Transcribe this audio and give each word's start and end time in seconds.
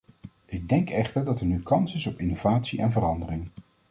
Ik 0.45 0.69
denk 0.69 0.89
echter 0.89 1.25
dat 1.25 1.39
er 1.39 1.45
nu 1.45 1.61
kans 1.63 1.93
is 1.93 2.07
op 2.07 2.19
innovatie 2.19 2.79
en 2.81 2.91
verandering. 2.91 3.49